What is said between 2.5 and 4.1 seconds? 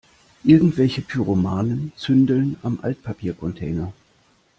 am Altpapiercontainer.